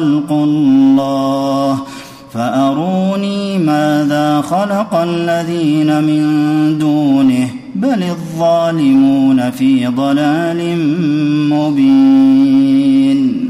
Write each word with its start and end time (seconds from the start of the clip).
خلق 0.00 0.32
الله. 0.32 1.78
فأروني 2.34 3.58
ماذا 3.58 4.40
خلق 4.40 4.94
الذين 4.94 6.04
من 6.04 6.78
دونه. 6.78 7.48
بل 7.74 8.02
الظالمون 8.02 9.50
في 9.50 9.86
ضلال 9.86 10.78
مبين. 11.50 13.49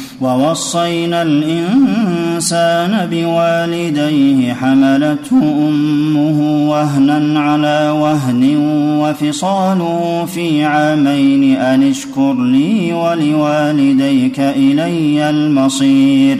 ووصينا 0.21 1.21
الإنسان 1.21 3.07
بوالديه 3.11 4.53
حملته 4.53 5.41
أمه 5.67 6.69
وهنا 6.69 7.39
على 7.39 7.89
وهن 7.89 8.57
وفصاله 9.01 10.25
في 10.33 10.63
عامين 10.63 11.55
أن 11.55 11.83
اشكر 11.89 12.33
لي 12.33 12.93
ولوالديك 12.93 14.39
إلي 14.39 15.29
المصير 15.29 16.39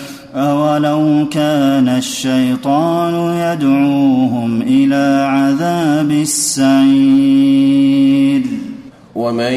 اولو 0.61 1.29
كان 1.29 1.87
الشيطان 1.87 3.13
يدعوهم 3.13 4.61
إلى 4.61 5.27
عذاب 5.29 6.11
السعير. 6.11 7.61
ومن 9.15 9.53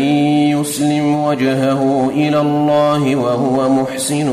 يسلم 0.56 1.14
وجهه 1.14 2.10
إلى 2.10 2.40
الله 2.40 3.16
وهو 3.16 3.68
محسن 3.68 4.32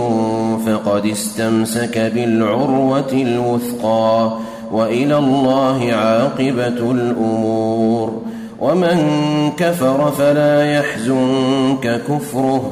فقد 0.65 1.05
استمسك 1.05 2.11
بالعروة 2.15 3.11
الوثقى 3.13 4.31
وإلى 4.71 5.17
الله 5.17 5.93
عاقبة 5.93 6.91
الأمور. 6.91 8.21
ومن 8.59 8.97
كفر 9.57 10.11
فلا 10.11 10.73
يحزنك 10.73 12.01
كفره. 12.07 12.71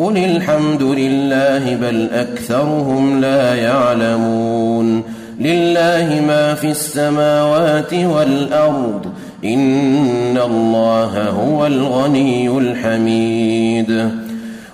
قل 0.00 0.16
الحمد 0.16 0.82
لله 0.82 1.74
بل 1.76 2.08
اكثرهم 2.12 3.20
لا 3.20 3.54
يعلمون 3.54 5.02
لله 5.40 6.22
ما 6.26 6.54
في 6.54 6.70
السماوات 6.70 7.94
والارض 7.94 9.06
ان 9.44 10.38
الله 10.38 11.28
هو 11.28 11.66
الغني 11.66 12.58
الحميد 12.58 14.10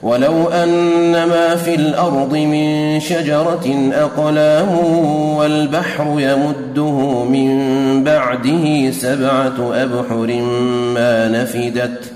ولو 0.02 0.48
ان 0.48 1.12
ما 1.12 1.56
في 1.56 1.74
الأرض 1.74 2.36
من 2.36 3.00
شجره 3.00 3.90
اقلام 3.92 4.78
والبحر 5.36 6.20
يمده 6.20 7.24
من 7.24 8.04
بعده 8.04 8.90
سبعه 8.90 9.82
ابحر 9.82 10.42
ما 10.94 11.28
نفدت 11.28 12.15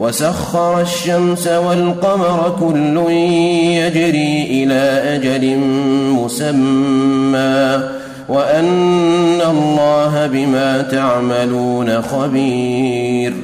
وسخر 0.00 0.80
الشمس 0.80 1.48
والقمر 1.48 2.56
كل 2.60 3.12
يجري 3.72 4.46
إلى 4.50 5.14
أجل 5.14 5.56
مسمى 6.14 7.80
وأن 8.28 9.40
الله 9.50 10.26
بما 10.26 10.82
تعملون 10.82 12.02
خبير 12.02 13.34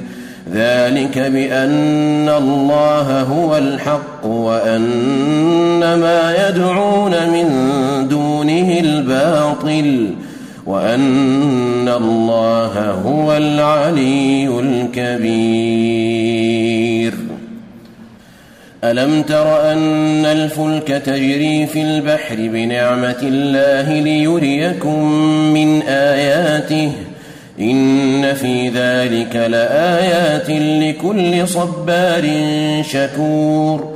ذلك 0.52 1.18
بأن 1.18 2.28
الله 2.28 3.22
هو 3.22 3.56
الحق 3.56 4.26
وأن 4.26 5.80
ما 5.80 6.48
يدعون 6.48 7.10
من 7.10 7.48
دونه 8.08 8.80
الباطل 8.80 10.14
وأن 10.66 11.88
الله 11.88 12.90
هو 12.90 13.36
العلي 13.36 14.60
الكبير. 14.60 15.66
ألم 18.84 19.22
تر 19.22 19.72
أن 19.72 20.24
الفلك 20.24 20.88
تجري 20.88 21.66
في 21.66 21.82
البحر 21.82 22.36
بنعمة 22.38 23.16
الله 23.22 24.00
ليريكم 24.00 25.12
من 25.54 25.82
آياته؟ 25.82 26.92
إن 27.60 28.34
في 28.34 28.68
ذلك 28.68 29.36
لآيات 29.36 30.50
لكل 30.50 31.48
صبار 31.48 32.24
شكور. 32.82 33.95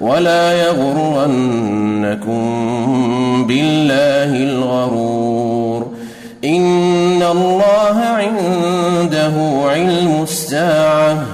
ولا 0.00 0.52
يغرنكم 0.52 2.36
بالله 3.46 4.36
الغرور. 4.36 5.92
إن 6.44 7.22
الله 7.22 7.98
عنده 7.98 9.32
علم 9.70 10.22
الساعة 10.22 11.24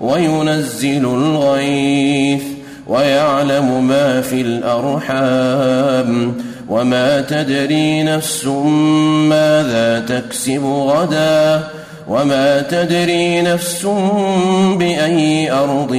وينزل 0.00 1.04
الغيث 1.04 2.42
ويعلم 2.86 3.88
ما 3.88 4.20
في 4.20 4.40
الأرحام. 4.40 6.34
وما 6.68 7.20
تدري 7.20 8.02
نفس 8.02 8.46
ماذا 9.28 10.00
تكسب 10.08 10.64
غدا. 10.64 11.62
وما 12.10 12.62
تدري 12.62 13.42
نفس 13.42 13.86
بأي 14.76 15.52
أرض 15.52 15.92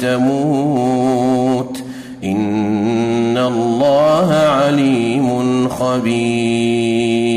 تموت. 0.00 1.78
إن 2.24 3.38
الله 3.38 4.32
عليم 4.32 5.68
خبير. 5.68 7.28